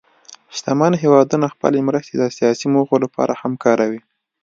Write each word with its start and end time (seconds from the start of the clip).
شتمن 0.55 0.93
هېوادونه 1.03 1.45
خپلې 1.53 1.79
مرستې 1.87 2.13
د 2.17 2.23
سیاسي 2.37 2.67
موخو 2.73 2.95
لپاره 3.03 3.33
هم 3.41 3.53
کاروي. 3.63 4.01